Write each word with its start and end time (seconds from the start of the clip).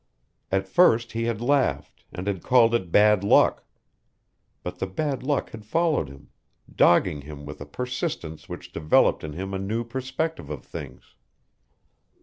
At 0.51 0.67
first 0.67 1.11
he 1.11 1.25
had 1.25 1.41
laughed, 1.41 2.05
and 2.11 2.25
had 2.25 2.41
called 2.41 2.73
it 2.73 2.91
bad 2.91 3.23
luck. 3.23 3.65
But 4.63 4.79
the 4.79 4.87
bad 4.87 5.21
luck 5.21 5.51
had 5.51 5.63
followed 5.63 6.09
him, 6.09 6.29
dogging 6.75 7.21
him 7.21 7.45
with 7.45 7.61
a 7.61 7.67
persistence 7.67 8.49
which 8.49 8.71
developed 8.71 9.23
in 9.23 9.33
him 9.33 9.53
a 9.53 9.59
new 9.59 9.83
perspective 9.83 10.49
of 10.49 10.65
things. 10.65 11.13